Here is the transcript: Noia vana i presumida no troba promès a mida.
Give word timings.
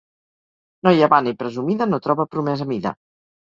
Noia 0.87 1.09
vana 1.15 1.33
i 1.33 1.37
presumida 1.41 1.89
no 1.91 2.01
troba 2.07 2.27
promès 2.33 2.65
a 2.67 2.69
mida. 2.73 2.95